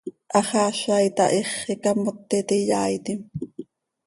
Haxaaza 0.35 0.95
itahíx, 1.07 1.51
icamotet 1.73 2.49
iyaaitim. 2.59 3.19